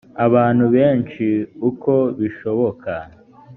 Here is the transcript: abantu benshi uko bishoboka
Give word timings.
abantu 0.25 0.65
benshi 0.75 1.27
uko 1.69 1.93
bishoboka 2.19 2.91